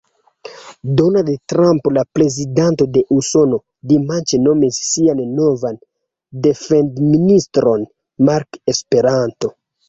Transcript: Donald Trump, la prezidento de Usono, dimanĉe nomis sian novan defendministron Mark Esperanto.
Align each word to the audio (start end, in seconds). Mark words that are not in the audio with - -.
Donald 0.99 1.33
Trump, 1.51 1.89
la 1.97 2.03
prezidento 2.17 2.87
de 2.95 3.03
Usono, 3.15 3.59
dimanĉe 3.91 4.39
nomis 4.47 4.79
sian 4.87 5.21
novan 5.35 5.77
defendministron 6.49 7.87
Mark 8.31 8.61
Esperanto. 8.75 9.55